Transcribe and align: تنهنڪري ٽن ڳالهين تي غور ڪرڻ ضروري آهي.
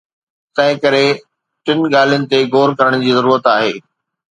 تنهنڪري 0.55 1.07
ٽن 1.65 1.77
ڳالهين 1.93 2.23
تي 2.31 2.39
غور 2.51 2.69
ڪرڻ 2.79 2.91
ضروري 3.17 3.41
آهي. 3.55 3.71